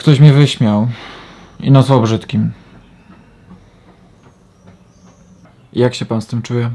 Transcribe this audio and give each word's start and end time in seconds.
Ktoś 0.00 0.20
mnie 0.20 0.32
wyśmiał 0.32 0.88
i 1.60 1.70
nazwał 1.70 2.02
brzydkim. 2.02 2.52
Jak 5.72 5.94
się 5.94 6.04
pan 6.04 6.22
z 6.22 6.26
tym 6.26 6.42
czuje? 6.42 6.70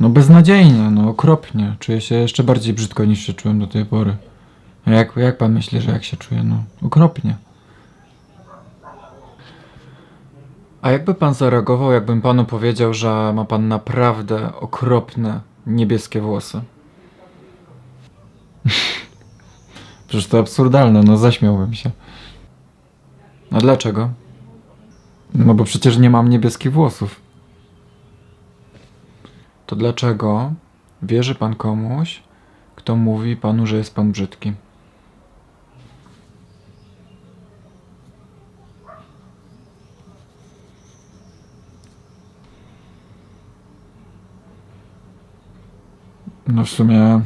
No 0.00 0.08
beznadziejnie, 0.08 0.90
no 0.90 1.08
okropnie. 1.08 1.76
Czuję 1.78 2.00
się 2.00 2.14
jeszcze 2.14 2.44
bardziej 2.44 2.74
brzydko 2.74 3.04
niż 3.04 3.20
się 3.20 3.32
czułem 3.32 3.58
do 3.58 3.66
tej 3.66 3.84
pory. 3.84 4.16
A 4.84 4.90
jak, 4.90 5.16
jak 5.16 5.38
pan 5.38 5.52
myśli, 5.52 5.80
że 5.80 5.90
jak 5.90 6.04
się 6.04 6.16
czuję? 6.16 6.42
No 6.42 6.64
okropnie. 6.82 7.36
A 10.82 10.90
jakby 10.90 11.14
pan 11.14 11.34
zareagował, 11.34 11.92
jakbym 11.92 12.22
panu 12.22 12.44
powiedział, 12.44 12.94
że 12.94 13.32
ma 13.34 13.44
pan 13.44 13.68
naprawdę 13.68 14.54
okropne 14.54 15.40
niebieskie 15.66 16.20
włosy? 16.20 16.60
Przecież 20.10 20.26
to 20.26 20.38
absurdalne, 20.38 21.02
no 21.02 21.16
zaśmiałbym 21.16 21.74
się. 21.74 21.90
A 23.52 23.58
dlaczego? 23.58 24.10
No 25.34 25.54
bo 25.54 25.64
przecież 25.64 25.98
nie 25.98 26.10
mam 26.10 26.28
niebieskich 26.28 26.72
włosów. 26.72 27.20
To 29.66 29.76
dlaczego 29.76 30.52
wierzy 31.02 31.34
pan 31.34 31.54
komuś, 31.54 32.22
kto 32.76 32.96
mówi 32.96 33.36
panu, 33.36 33.66
że 33.66 33.76
jest 33.76 33.94
pan 33.94 34.12
brzydki? 34.12 34.52
No 46.46 46.64
w 46.64 46.68
sumie. 46.68 47.20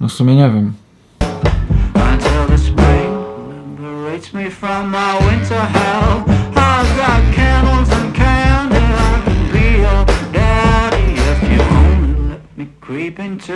No 0.00 0.08
w 0.08 0.12
sumie 0.12 0.34
nie 0.36 0.50
wiem. 0.50 0.74
until 1.94 2.46
the 2.46 2.58
spring 2.58 3.12
liberates 3.78 4.34
me 4.34 4.50
from 4.50 4.90
my 4.90 5.14
winter 5.26 5.60
hell. 5.76 6.24
I've 6.56 6.96
got 6.96 7.34
candles 7.34 7.90
and 7.92 8.14
candy. 8.14 8.76
I 8.76 9.22
can 9.24 9.52
be 9.52 9.66
your 9.84 10.04
daddy 10.32 11.14
if 11.32 11.40
you 11.50 11.60
only 11.62 12.30
let 12.30 12.42
me 12.56 12.66
creep 12.80 13.18
into 13.18 13.54